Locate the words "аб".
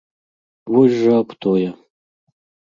1.19-1.29